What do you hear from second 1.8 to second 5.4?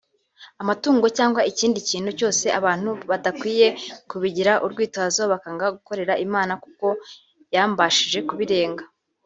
kintu cyose abantu badakwiye kubigira urwitwazo